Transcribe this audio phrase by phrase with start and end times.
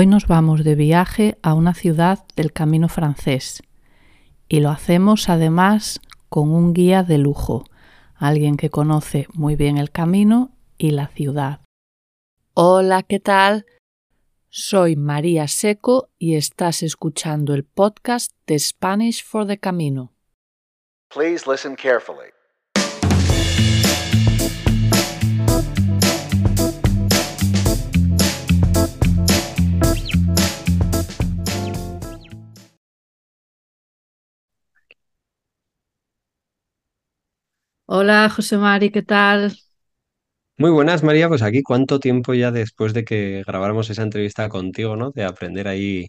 [0.00, 3.64] Hoy nos vamos de viaje a una ciudad del camino francés
[4.48, 7.64] y lo hacemos además con un guía de lujo,
[8.14, 11.62] alguien que conoce muy bien el camino y la ciudad.
[12.54, 13.66] Hola, ¿qué tal?
[14.50, 20.12] Soy María Seco y estás escuchando el podcast de Spanish for the Camino.
[21.08, 22.37] Please listen carefully.
[37.88, 39.58] Hola, José Mari, ¿qué tal?
[40.58, 41.28] Muy buenas, María.
[41.28, 45.10] Pues aquí, ¿cuánto tiempo ya después de que grabáramos esa entrevista contigo, ¿no?
[45.12, 46.08] De aprender ahí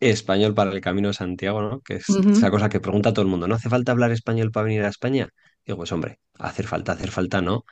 [0.00, 1.80] español para el Camino de Santiago, ¿no?
[1.82, 2.52] Que es esa Ujú.
[2.52, 3.48] cosa que pregunta todo el mundo.
[3.48, 5.30] ¿No hace falta hablar español para venir a España?
[5.66, 7.64] Digo, pues hombre, hacer falta, hacer falta, no.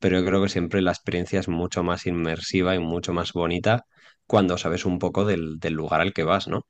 [0.00, 3.86] Pero yo creo que siempre la experiencia es mucho más inmersiva y mucho más bonita
[4.26, 6.66] cuando sabes un poco del, del lugar al que vas, ¿no?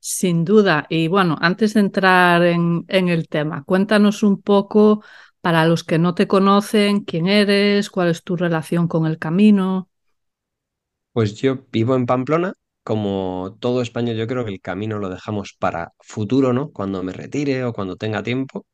[0.00, 0.86] Sin duda.
[0.88, 5.02] Y bueno, antes de entrar en, en el tema, cuéntanos un poco,
[5.46, 9.88] para los que no te conocen, quién eres, cuál es tu relación con el camino.
[11.12, 12.52] Pues yo vivo en Pamplona.
[12.82, 16.70] Como todo español, yo creo que el camino lo dejamos para futuro, ¿no?
[16.70, 18.66] Cuando me retire o cuando tenga tiempo.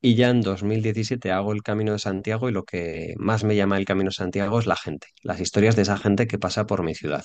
[0.00, 3.78] Y ya en 2017 hago el Camino de Santiago y lo que más me llama
[3.78, 6.84] el Camino de Santiago es la gente, las historias de esa gente que pasa por
[6.84, 7.24] mi ciudad.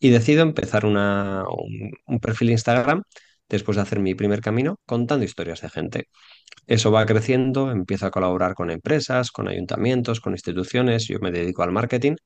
[0.00, 3.02] Y decido empezar una- un, un perfil Instagram
[3.56, 6.08] después de hacer mi primer camino contando historias de gente.
[6.66, 11.62] Eso va creciendo, empiezo a colaborar con empresas, con ayuntamientos, con instituciones, yo me dedico
[11.62, 12.16] al marketing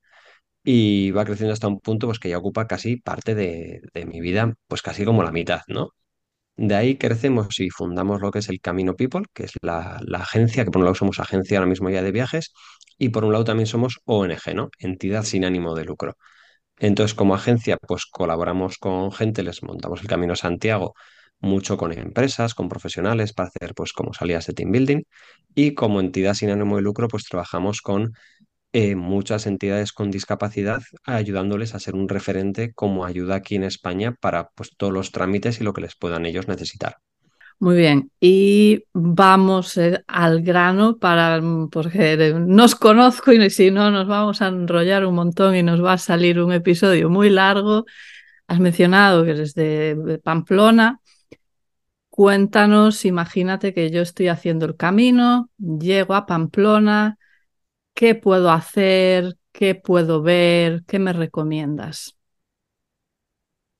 [0.64, 4.54] y va creciendo hasta un punto pues que ya ocupa casi parte de, mi vida,
[4.68, 5.90] pues casi como la mitad, ¿no?
[6.56, 10.18] De ahí crecemos y fundamos lo que es el Camino People, que es la, la
[10.20, 12.52] agencia, que por un lado somos agencia ahora mismo ya de viajes,
[12.98, 14.70] y por un lado también somos ONG, ¿no?
[14.78, 16.16] Entidad sin ánimo de lucro.
[16.78, 20.94] Entonces, como agencia, pues colaboramos con gente, les montamos el Camino Santiago,
[21.40, 25.02] mucho con empresas, con profesionales, para hacer pues como salidas de team building,
[25.54, 28.12] y como entidad sin ánimo de lucro, pues trabajamos con
[28.72, 34.14] eh, muchas entidades con discapacidad, ayudándoles a ser un referente como ayuda aquí en España
[34.20, 36.96] para pues, todos los trámites y lo que les puedan ellos necesitar.
[37.58, 43.90] Muy bien, y vamos eh, al grano para, mm, porque nos conozco y si no
[43.90, 47.86] nos vamos a enrollar un montón y nos va a salir un episodio muy largo.
[48.48, 51.00] Has mencionado que eres de de Pamplona.
[52.10, 57.18] Cuéntanos, imagínate que yo estoy haciendo el camino, llego a Pamplona,
[57.94, 59.36] ¿qué puedo hacer?
[59.52, 60.84] ¿Qué puedo ver?
[60.86, 62.15] ¿Qué me recomiendas?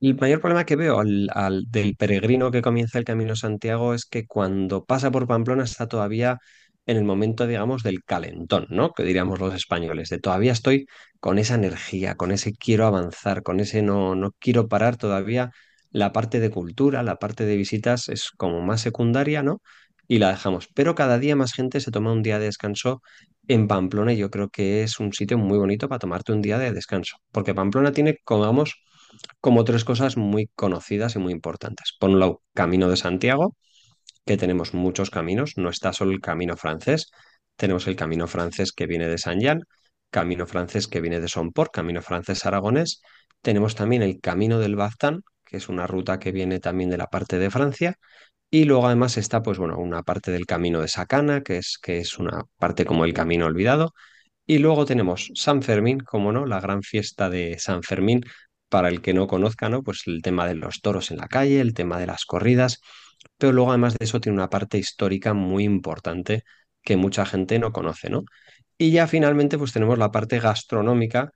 [0.07, 4.05] El mayor problema que veo al, al- del peregrino que comienza el Camino Santiago es
[4.07, 6.39] que cuando pasa por Pamplona está todavía
[6.87, 8.93] en el momento, digamos, del calentón, ¿no?
[8.93, 10.87] Que diríamos los españoles, de todavía estoy
[11.21, 15.51] con esa energía, con ese quiero avanzar, con ese no, no quiero parar todavía.
[15.91, 19.61] La parte de cultura, la parte de visitas es como más secundaria, ¿no?
[20.09, 20.69] Y la dejamos.
[20.75, 23.03] Pero cada día más gente se toma un día de descanso
[23.49, 26.59] en Pamplona y yo creo que es un sitio muy bonito para tomarte un día
[26.59, 28.75] de descanso, porque Pamplona tiene, como vamos,
[29.41, 31.95] como tres cosas muy conocidas y muy importantes.
[31.99, 33.57] Por un lado, Camino de Santiago,
[34.25, 37.11] que tenemos muchos caminos, no está solo el camino francés,
[37.57, 39.63] tenemos el camino francés que viene de Saint-Jean,
[40.11, 43.03] camino francés que viene de Somport, camino francés aragonés,
[43.43, 47.07] tenemos también el camino del Baztán, que es una ruta que viene también de la
[47.07, 47.97] parte de Francia,
[48.51, 51.99] y luego además está, pues bueno, una parte del camino de Sacana, que es, que
[51.99, 53.93] es una parte como el camino olvidado,
[54.47, 58.25] y luego tenemos San Fermín, como no, la gran fiesta de San Fermín,
[58.69, 59.83] para el que no conozca, ¿no?
[59.83, 62.81] Pues el tema de los toros en la calle, el tema de las corridas,
[63.39, 66.43] pero luego además de eso tiene una parte histórica muy importante
[66.83, 68.25] que mucha gente no conoce, ¿no?
[68.79, 71.33] Y ya finalmente pues tenemos la parte gastronómica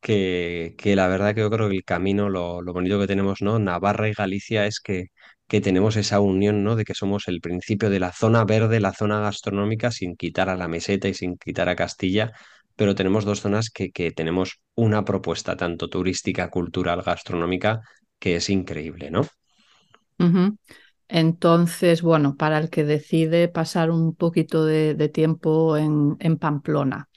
[0.00, 3.42] que, que la verdad que yo creo que el camino, lo, lo bonito que tenemos,
[3.42, 3.58] ¿no?
[3.58, 5.06] Navarra y Galicia es que,
[5.48, 6.76] que tenemos esa unión, ¿no?
[6.76, 10.56] De que somos el principio de la zona verde, la zona gastronómica, sin quitar a
[10.56, 12.32] la meseta y sin quitar a Castilla,
[12.80, 17.82] pero tenemos dos zonas que, que tenemos una propuesta tanto turística, cultural, gastronómica,
[18.18, 19.26] que es increíble, ¿no?
[21.06, 27.10] Entonces, bueno, para el que decide pasar un poquito de, de tiempo en, en Pamplona,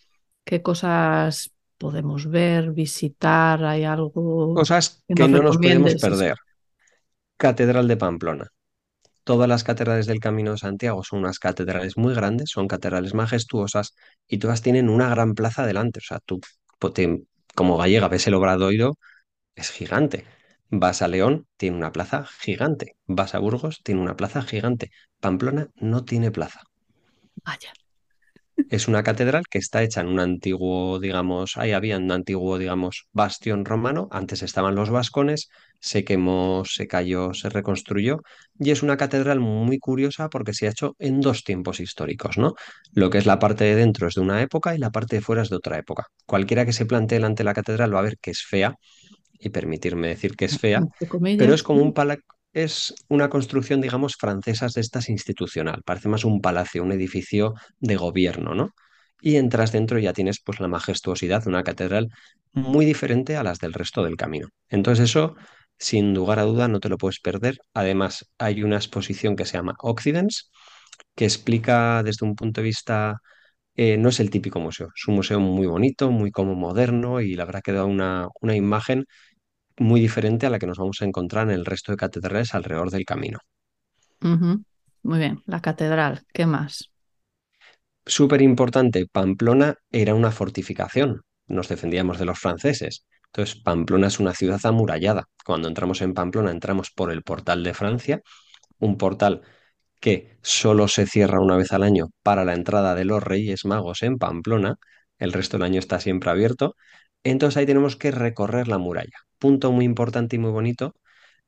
[0.44, 3.64] ¿qué cosas podemos ver, visitar?
[3.64, 6.36] ¿Hay algo Cosas que no nos podemos perder.
[7.38, 8.48] Catedral de Pamplona.
[9.24, 13.96] Todas las catedrales del Camino de Santiago son unas catedrales muy grandes, son catedrales majestuosas
[14.28, 16.00] y todas tienen una gran plaza delante.
[16.00, 16.40] O sea, tú,
[17.56, 18.98] como gallega, ves el Obradoiro,
[19.56, 20.26] es gigante.
[20.70, 22.98] Vas a León, tiene una plaza gigante.
[23.08, 24.92] Vas a Burgos, tiene una plaza gigante.
[25.20, 26.62] Pamplona no tiene plaza.
[27.46, 27.74] Vaya.
[28.70, 33.08] Es una catedral que está hecha en un antiguo, digamos, ahí había un antiguo, digamos,
[33.12, 34.08] bastión romano.
[34.12, 38.22] Antes estaban los vascones, se quemó, se cayó, se reconstruyó.
[38.60, 42.54] Y es una catedral muy curiosa porque se ha hecho en dos tiempos históricos, ¿no?
[42.94, 45.22] Lo que es la parte de dentro es de una época y la parte de
[45.22, 46.06] fuera es de otra época.
[46.26, 48.76] Cualquiera que se plantee delante de la catedral va a ver que es fea,
[49.40, 50.86] y permitirme decir que es fea,
[51.36, 52.18] pero es como un pala-
[52.54, 55.82] es una construcción, digamos, francesa de estas institucional.
[55.86, 58.70] Parece más un palacio, un edificio de gobierno, ¿no?
[59.22, 62.10] Y entras dentro y ya tienes pues la majestuosidad de una catedral
[62.52, 64.48] muy diferente a las del resto del camino.
[64.70, 65.36] Entonces eso,
[65.78, 67.58] sin lugar a duda, no te lo puedes perder.
[67.74, 70.52] Además, hay una exposición que se llama Occidents,
[71.16, 73.18] que explica desde un punto de vista
[73.76, 77.36] eh, no es el típico museo, es un museo muy bonito, muy como moderno y
[77.36, 79.06] la verdad que da una, una imagen
[79.78, 82.92] muy diferente a la que nos vamos a encontrar en el resto de catedrales alrededor
[82.92, 83.40] del camino.
[84.22, 86.92] Muy bien, la catedral, ¿qué más?
[88.06, 93.06] Súper importante, Pamplona era una fortificación, nos defendíamos de los franceses.
[93.28, 95.26] Entonces, Pamplona es una ciudad amurallada.
[95.44, 98.22] Cuando entramos en Pamplona, entramos por el portal de Francia,
[98.80, 99.42] un portal
[100.00, 104.04] que solo se cierra una vez al año para la entrada de los Reyes Magos
[104.04, 104.76] en Pamplona,
[105.18, 106.76] el resto del año está siempre abierto.
[107.24, 109.18] Entonces ahí tenemos que recorrer la muralla.
[109.44, 110.96] Punto muy importante y muy bonito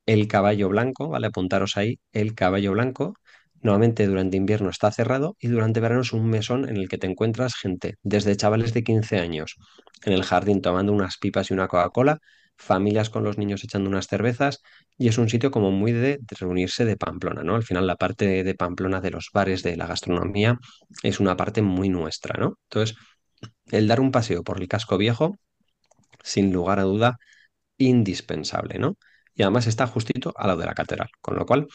[0.05, 1.27] El caballo blanco, ¿vale?
[1.27, 3.15] Apuntaros ahí, el caballo blanco.
[3.61, 7.07] Normalmente durante invierno está cerrado y durante verano es un mesón en el que te
[7.07, 9.55] encuentras gente, desde chavales de 15 años
[10.05, 12.19] en el jardín tomando unas pipas y una Coca-Cola,
[12.57, 14.61] familias con los niños echando unas cervezas
[14.97, 17.55] y es un sitio como muy de, de reunirse de Pamplona, ¿no?
[17.55, 20.59] Al final la parte de, de Pamplona de los bares, de la gastronomía,
[21.03, 22.59] es una parte muy nuestra, ¿no?
[22.69, 22.97] Entonces,
[23.71, 25.35] el dar un paseo por el casco viejo,
[26.23, 27.17] sin lugar a duda,
[27.77, 28.97] indispensable, ¿no?
[29.35, 31.67] Y además está justito al lado de la catedral, con lo cual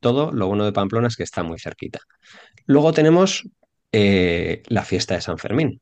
[0.00, 2.00] todo lo bueno de Pamplona es que está muy cerquita.
[2.66, 3.48] Luego tenemos
[3.92, 5.80] eh, la fiesta de San Fermín,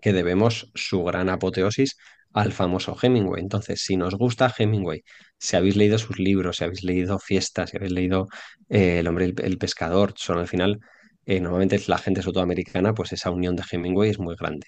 [0.00, 1.96] que debemos su gran apoteosis
[2.32, 3.42] al famoso Hemingway.
[3.42, 5.02] Entonces, si nos gusta Hemingway,
[5.38, 8.28] si habéis leído sus libros, si habéis leído Fiestas, si habéis leído
[8.68, 10.80] eh, El hombre y el, el pescador, son al final,
[11.26, 14.66] eh, normalmente la gente sudamericana, pues esa unión de Hemingway es muy grande.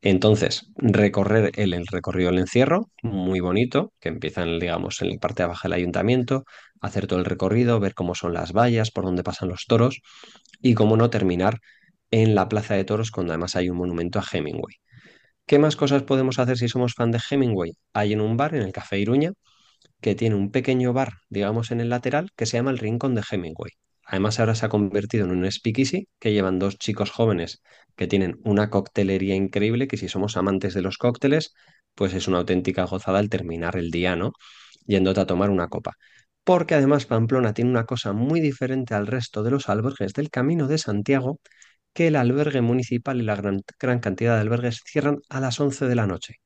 [0.00, 5.42] Entonces, recorrer el, recorrido del encierro, muy bonito, que empieza, en, digamos, en la parte
[5.42, 6.44] de abajo del ayuntamiento,
[6.80, 10.00] hacer todo el recorrido, ver cómo son las vallas, por dónde pasan los toros
[10.60, 11.60] y cómo no terminar
[12.10, 14.76] en la Plaza de Toros, cuando además hay un monumento a Hemingway.
[15.46, 17.72] ¿Qué más cosas podemos hacer si somos fan de Hemingway?
[17.94, 19.32] Hay en un bar, en el Café Iruña,
[20.00, 23.22] que tiene un pequeño bar, digamos, en el lateral, que se llama el Rincón de
[23.30, 23.72] Hemingway.
[24.08, 27.62] Además, ahora se ha convertido en un speakeasy que llevan dos chicos jóvenes
[27.96, 31.54] que tienen una coctelería increíble, que si somos amantes de los cócteles,
[31.94, 34.32] pues es una auténtica gozada al terminar el día, ¿no?
[34.86, 35.92] Yéndote a tomar una copa.
[36.44, 40.66] Porque además Pamplona tiene una cosa muy diferente al resto de los albergues del Camino
[40.68, 41.40] de Santiago,
[41.94, 45.86] que el albergue municipal y la gran, gran cantidad de albergues cierran a las 11
[45.88, 46.36] de la noche.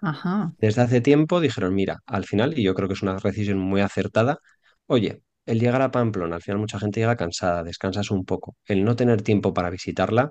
[0.00, 0.52] Ajá.
[0.58, 3.80] Desde hace tiempo dijeron, mira, al final, y yo creo que es una decisión muy
[3.80, 4.38] acertada,
[4.86, 8.56] oye, el llegar a Pamplona, al final mucha gente llega cansada, descansas un poco.
[8.66, 10.30] El no tener tiempo para visitarla,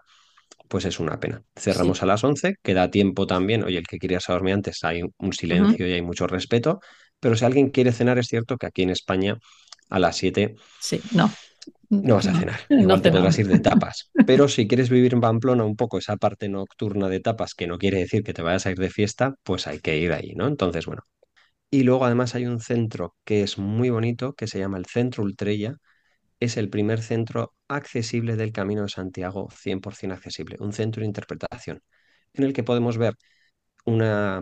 [0.70, 1.44] pues es una pena.
[1.64, 1.64] Sí.
[1.64, 4.84] Cerramos a las 11, queda tiempo también, oye, el que quiere irse a dormir antes,
[4.84, 6.80] hay un silencio y hay mucho respeto,
[7.20, 9.38] pero si alguien quiere cenar, es cierto que aquí en España
[9.90, 11.32] a las 7 Sí, no.
[11.90, 14.12] no vas a No, cenar, no igual te podrás ir de tapas.
[14.26, 17.78] Pero si quieres vivir en Pamplona un poco esa parte nocturna de tapas, que no
[17.78, 20.48] quiere decir que te vayas a ir de fiesta, pues hay que ir ahí, ¿no?
[20.48, 21.04] Entonces, bueno.
[21.70, 25.24] Y luego además hay un centro que es muy bonito, que se llama el Centro
[25.24, 25.76] Ultrella.
[26.40, 31.82] Es el primer centro accesible del Camino de Santiago, 100% accesible, un centro de interpretación,
[32.34, 33.16] en el que podemos ver
[33.86, 34.42] una,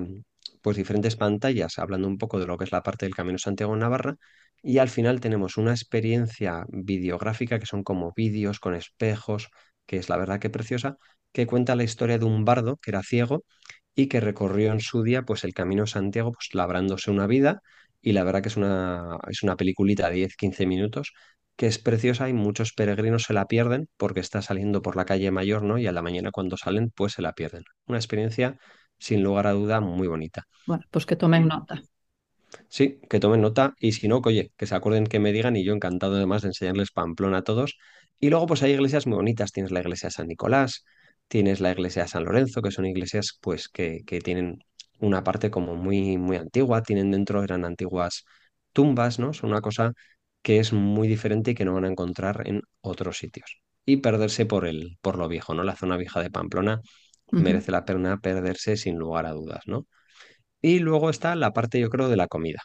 [0.61, 3.39] pues diferentes pantallas hablando un poco de lo que es la parte del Camino de
[3.39, 4.17] Santiago Navarra
[4.63, 9.50] y al final tenemos una experiencia videográfica que son como vídeos con espejos,
[9.85, 10.97] que es la verdad que preciosa,
[11.33, 13.45] que cuenta la historia de un bardo que era ciego
[13.95, 17.61] y que recorrió en su día pues el Camino de Santiago pues labrándose una vida
[18.01, 21.13] y la verdad que es una, es una peliculita de 10-15 minutos
[21.55, 25.31] que es preciosa y muchos peregrinos se la pierden porque está saliendo por la calle
[25.31, 25.77] mayor, ¿no?
[25.77, 27.63] Y a la mañana cuando salen pues se la pierden.
[27.87, 28.59] Una experiencia
[28.97, 30.43] sin lugar a duda muy bonita.
[30.67, 31.81] Bueno, pues que tomen nota.
[32.69, 35.63] Sí, que tomen nota y si no, oye, que se acuerden que me digan y
[35.63, 37.77] yo encantado además de enseñarles Pamplona a todos.
[38.19, 40.83] Y luego pues hay iglesias muy bonitas, tienes la iglesia de San Nicolás,
[41.27, 44.60] tienes la iglesia de San Lorenzo, que son iglesias pues que, que tienen
[45.00, 48.25] una parte como muy, muy antigua, tienen dentro, eran antiguas
[48.74, 49.34] tumbas, ¿no?
[49.34, 49.94] Son una cosa
[50.41, 53.62] que es muy diferente y que no van a encontrar en otros sitios.
[53.86, 55.63] Y perderse por el, por lo viejo, ¿no?
[55.63, 56.82] La zona vieja de Pamplona
[57.32, 59.88] merece la pena perderse sin lugar a dudas, ¿no?
[60.62, 62.62] Y luego está la parte, yo creo, de la comida.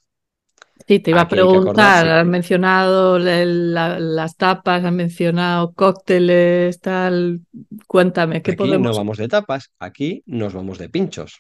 [0.86, 6.80] Sí, te iba Aquí a preguntar, has mencionado la- la- las tapas, has mencionado cócteles,
[6.80, 7.40] tal.
[7.86, 8.96] Cuéntame, ¿qué Aquí no podemos...?
[8.98, 11.30] vamos de tapas, aquí nos vamos de pinchos.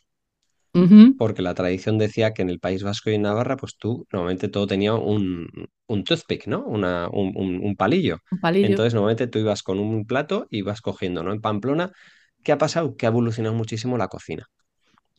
[1.16, 4.48] Porque la tradición decía que en el País Vasco y en Navarra, pues tú normalmente
[4.48, 5.48] todo tenía un,
[5.86, 6.64] un toothpick, ¿no?
[6.64, 8.18] Una, un, un- un palillo.
[8.32, 8.66] Un palillo.
[8.68, 11.32] Entonces normalmente tú ibas con un plato y vas cogiendo, ¿no?
[11.32, 11.92] En Pamplona,
[12.42, 12.96] ¿qué ha pasado?
[12.96, 14.46] Que ha evolucionado muchísimo la cocina.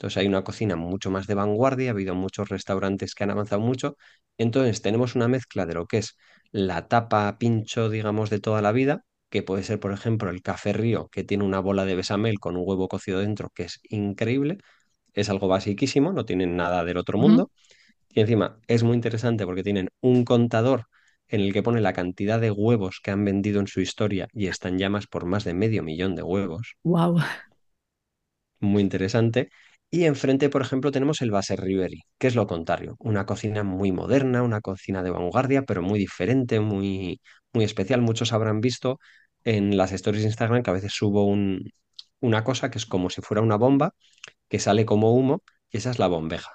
[0.01, 3.62] Entonces hay una cocina mucho más de vanguardia, ha habido muchos restaurantes que han avanzado
[3.62, 3.98] mucho.
[4.39, 6.17] Entonces tenemos una mezcla de lo que es
[6.51, 10.74] la tapa pincho, digamos, de toda la vida, que puede ser, por ejemplo, el café
[10.74, 14.58] río, que tiene una bola de besamel con un huevo cocido dentro, que es increíble
[15.13, 17.51] es algo basiquísimo, no tienen nada del otro mundo.
[18.10, 20.86] Y encima es muy interesante porque tienen un contador
[21.27, 24.48] en el que pone la cantidad de huevos que han vendido en su historia y
[24.48, 26.75] están llamas por más de medio millón de huevos.
[26.84, 27.20] Wow.
[28.60, 29.50] Muy interesante.
[29.93, 33.91] Y enfrente, por ejemplo, tenemos el Base Riveri, que es lo contrario, una cocina muy
[33.91, 37.21] moderna, una cocina de vanguardia, pero muy diferente, muy,
[37.53, 38.01] muy especial.
[38.01, 39.00] Muchos habrán visto
[39.43, 41.71] en las stories de Instagram que a veces subo un,
[42.21, 43.93] una cosa que es como si fuera una bomba,
[44.50, 46.51] que sale como humo, y esa es la bombeja.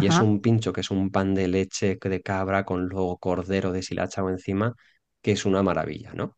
[0.00, 3.72] Y es un pincho que es un pan de leche de cabra con luego cordero
[3.72, 4.74] deshilachado encima,
[5.20, 6.36] que es una maravilla, ¿no?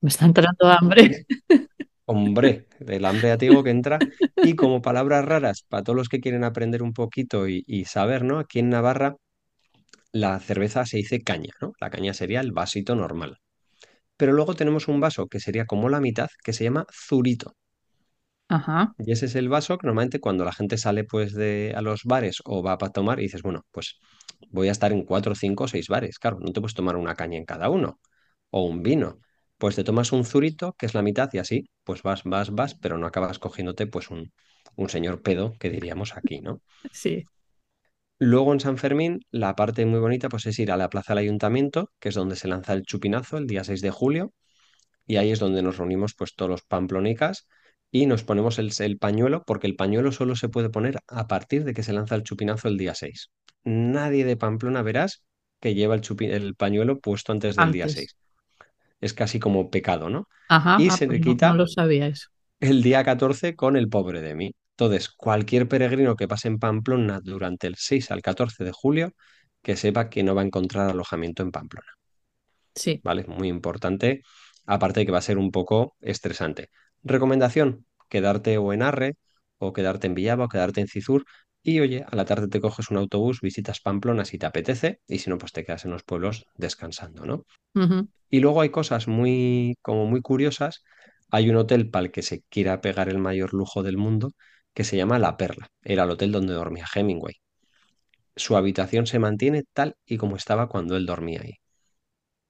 [0.00, 1.26] Me está entrando hambre.
[2.10, 3.98] Hombre, el hambre digo que entra.
[4.42, 8.24] Y como palabras raras, para todos los que quieren aprender un poquito y, y saber,
[8.24, 8.38] ¿no?
[8.38, 9.16] Aquí en Navarra
[10.12, 11.72] la cerveza se dice caña, ¿no?
[11.80, 13.38] La caña sería el vasito normal.
[14.16, 17.54] Pero luego tenemos un vaso que sería como la mitad, que se llama zurito.
[18.48, 18.94] Ajá.
[18.98, 22.04] Y ese es el vaso que normalmente cuando la gente sale pues de a los
[22.04, 23.98] bares o va para tomar y dices, bueno, pues
[24.50, 26.18] voy a estar en cuatro, cinco o seis bares.
[26.18, 28.00] Claro, no te puedes tomar una caña en cada uno
[28.50, 29.18] o un vino.
[29.58, 32.74] Pues te tomas un zurito, que es la mitad, y así, pues vas, vas, vas,
[32.76, 34.32] pero no acabas cogiéndote pues un,
[34.76, 36.62] un señor pedo, que diríamos aquí, ¿no?
[36.92, 37.28] Sí.
[38.20, 41.24] Luego en San Fermín, la parte muy bonita pues es ir a la plaza del
[41.24, 44.32] ayuntamiento, que es donde se lanza el chupinazo el día 6 de julio,
[45.06, 47.48] y ahí es donde nos reunimos pues todos los pamplonicas
[47.90, 51.64] y nos ponemos el, el pañuelo, porque el pañuelo solo se puede poner a partir
[51.64, 53.30] de que se lanza el chupinazo el día 6.
[53.64, 55.24] Nadie de Pamplona verás
[55.60, 57.94] que lleva el, chupi- el pañuelo puesto antes del día Antes.
[57.94, 58.16] 6.
[59.00, 60.28] Es casi como pecado, ¿no?
[60.48, 60.76] Ajá.
[60.76, 62.28] Y Ah, se pues le no, no quita lo sabía eso.
[62.60, 64.54] el día 14 con el pobre de mí.
[64.72, 69.12] Entonces, cualquier peregrino que pase en Pamplona durante el 6 al 14 de julio,
[69.62, 71.88] que sepa que no va a encontrar alojamiento en Pamplona.
[72.74, 73.02] Sí.
[73.02, 73.24] ¿vale?
[73.26, 74.22] Muy importante,
[74.66, 76.70] aparte de que va a ser un poco estresante.
[77.02, 79.14] Recomendación, quedarte o en Arre,
[79.58, 81.24] o quedarte en Villaba, o quedarte en Cizur,
[81.70, 85.18] y oye, a la tarde te coges un autobús, visitas Pamplona si te apetece, y
[85.18, 87.44] si no, pues te quedas en los pueblos descansando, ¿no?
[88.30, 90.82] Y luego hay cosas muy, como muy curiosas.
[91.30, 94.32] Hay un hotel para el que se quiera pegar el mayor lujo del mundo,
[94.74, 95.68] que se llama La Perla.
[95.82, 97.34] Era el hotel donde dormía Hemingway.
[98.36, 101.54] Su habitación se mantiene tal y como estaba cuando él dormía ahí.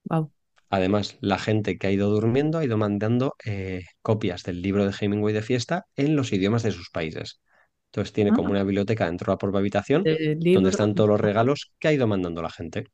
[0.04, 0.30] Wow.
[0.70, 4.94] Además, la gente que ha ido durmiendo ha ido mandando eh, copias del libro de
[4.98, 7.40] Hemingway de fiesta en los idiomas de sus países.
[7.88, 10.08] Entonces tiene como Ah, una biblioteca dentro de la propia habitación
[10.52, 12.86] donde están todos los regalos que ha ido mandando la gente.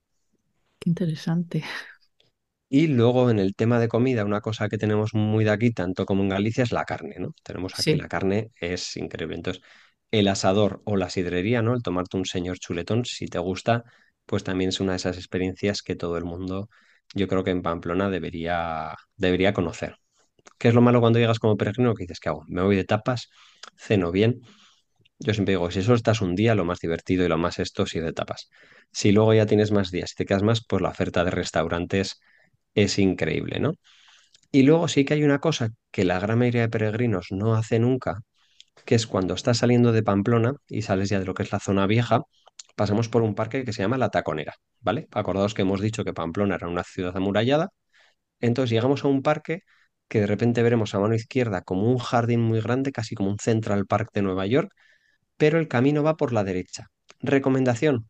[0.79, 1.65] Qué interesante.
[2.69, 6.07] Y luego en el tema de comida, una cosa que tenemos muy de aquí, tanto
[6.07, 7.31] como en Galicia, es la carne, ¿no?
[7.43, 7.97] Tenemos aquí Sí.
[7.97, 9.37] la carne, es increíble.
[9.37, 9.63] Entonces,
[10.11, 11.75] el asador o la sidrería, ¿no?
[11.75, 13.85] El tomarte un señor chuletón, si te gusta,
[14.27, 16.69] pues también es una de esas experiencias que todo el mundo,
[17.15, 19.97] yo creo que en Pamplona debería, debería conocer.
[20.59, 21.95] ¿Qué es lo malo cuando llegas como peregrino?
[21.95, 22.45] Que dices, ¿qué hago?
[22.49, 23.31] Me voy de tapas,
[23.77, 24.43] ceno bien.
[25.19, 27.85] Yo siempre digo, si solo estás un día, lo más divertido y lo más esto
[27.85, 28.49] es ir de tapas.
[28.93, 32.21] Si luego ya tienes más días y te quedas más, pues la oferta de restaurantes
[32.75, 33.73] es increíble, ¿no?
[34.53, 37.79] Y luego sí que hay una cosa que la gran mayoría de peregrinos no hace
[37.81, 38.21] nunca,
[38.87, 41.61] que es cuando estás saliendo de Pamplona y sales ya de lo que es la
[41.61, 42.23] zona vieja,
[42.77, 45.09] pasamos por un parque que se llama La Taconera, ¿vale?
[45.13, 47.71] Acordaos que hemos dicho que Pamplona era una ciudad amurallada,
[48.41, 49.61] entonces llegamos a un parque
[50.09, 53.39] que de repente veremos a mano izquierda como un jardín muy grande, casi como un
[53.39, 54.71] Central Park de Nueva York,
[55.37, 56.89] pero el camino va por la derecha.
[57.21, 58.09] Recomendación,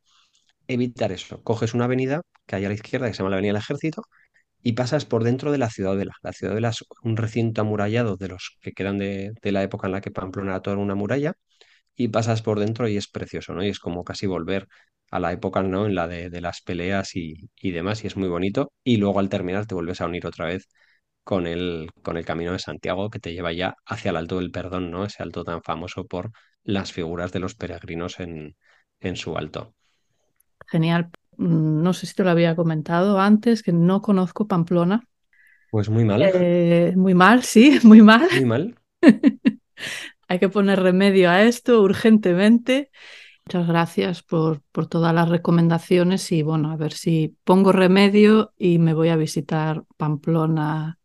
[0.69, 1.43] evitar eso.
[1.43, 4.02] Coges una avenida que hay a la izquierda, que se llama la Avenida del Ejército,
[4.62, 6.12] y pasas por dentro de la Ciudadela.
[6.23, 10.00] La Ciudadela es un recinto amurallado de los que quedan de, la época en la
[10.00, 11.35] que Pamplona era toda una muralla,
[11.97, 13.64] y pasas por dentro y es precioso, ¿no?
[13.64, 14.69] Y es como casi volver
[15.11, 15.87] a la época, ¿no?
[15.87, 18.73] En la de, de las peleas y, y demás, y es muy bonito.
[18.85, 20.69] Y luego al terminar te vuelves a unir otra vez
[21.25, 24.50] con el, con el Camino de Santiago que te lleva ya hacia el Alto del
[24.50, 25.04] Perdón, ¿no?
[25.04, 26.31] Ese alto tan famoso por
[26.64, 28.56] las figuras de los peregrinos en,
[29.00, 29.75] en su alto.
[30.66, 31.11] Genial.
[31.38, 35.04] Mm, No sé si te lo había comentado antes, que no conozco Pamplona.
[35.71, 38.28] Pues muy mal, Eh, muy mal, sí, muy mal.
[38.28, 38.75] muy mal.
[40.28, 42.90] Hay que poner remedio a esto urgentemente.
[43.47, 48.78] Muchas gracias por, por todas las recomendaciones y bueno, a ver si pongo remedio y
[48.78, 50.99] me voy a visitar Pamplona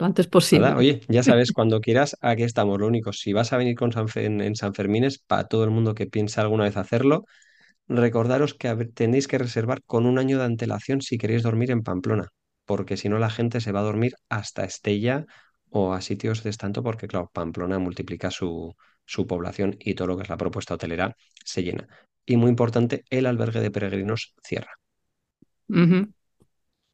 [0.00, 0.72] lo antes posible.
[0.72, 2.78] Nada, oye, ya sabes, cuando quieras, aquí estamos.
[2.80, 5.44] Lo único, si vas a venir con San Fe- en, en San Fermín es para
[5.48, 7.24] todo el mundo que piensa alguna vez hacerlo.
[7.88, 12.28] Recordaros que tenéis que reservar con un año de antelación si queréis dormir en Pamplona,
[12.66, 15.26] porque si no la gente se va a dormir hasta Estella
[15.70, 18.74] o a sitios de estanto, porque claro, Pamplona multiplica su,
[19.06, 21.88] su población y todo lo que es la propuesta hotelera se llena.
[22.26, 24.72] Y muy importante, el albergue de peregrinos cierra.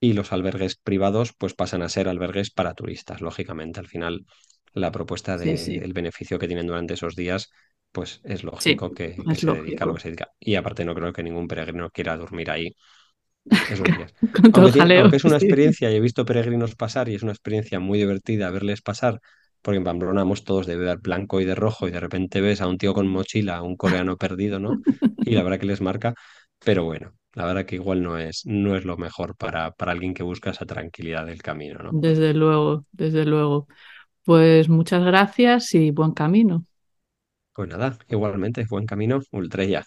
[0.01, 3.81] Y los albergues privados pues pasan a ser albergues para turistas, lógicamente.
[3.81, 4.27] Al final,
[4.75, 7.51] la propuesta Sí, de, sí, beneficio que tienen durante esos días,
[7.93, 10.29] pues es sí, lógico que, que es se dedica a lo que se dedica.
[10.39, 12.77] Y aparte no creo que ningún peregrino quiera dormir ahí.
[14.53, 17.23] Con todo Aunque, jaleo, aunque es una experiencia, y he visto peregrinos pasar y es
[17.23, 19.21] una experiencia muy divertida verles pasar,
[19.63, 22.69] porque en Pamplona vamos todos de blanco y de rojo y de repente ves a
[22.69, 24.79] un tío con mochila, a un coreano perdido, ¿no?
[25.23, 26.15] Y la verdad que les marca,
[26.65, 30.15] pero bueno, la verdad que igual no es, no es lo mejor para, para alguien
[30.15, 31.97] que busca esa tranquilidad del camino, ¿no?
[32.01, 33.69] Desde luego, desde luego.
[34.25, 36.65] Pues muchas gracias y buen camino.
[37.55, 39.85] Pues nada, igualmente, buen camino, Ultrella.